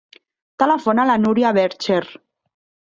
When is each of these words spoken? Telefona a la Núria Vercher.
Telefona 0.63 1.05
a 1.05 1.11
la 1.11 1.19
Núria 1.27 1.55
Vercher. 1.61 2.03